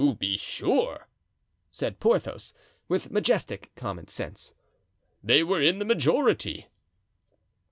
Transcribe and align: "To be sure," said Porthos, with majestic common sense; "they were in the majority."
"To 0.01 0.15
be 0.15 0.35
sure," 0.35 1.07
said 1.69 1.99
Porthos, 1.99 2.55
with 2.87 3.11
majestic 3.11 3.69
common 3.75 4.07
sense; 4.07 4.51
"they 5.23 5.43
were 5.43 5.61
in 5.61 5.77
the 5.77 5.85
majority." 5.85 6.65